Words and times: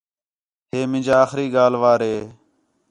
ہے 0.71 0.79
مینجا 0.91 1.15
آخری 1.23 1.45
ڳالھ 1.55 1.77
وار 1.81 1.99
ہے 2.09 2.17